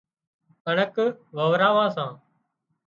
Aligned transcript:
ڪڻڪ 0.63 0.95
واوران 1.35 1.75
سان 1.95 2.11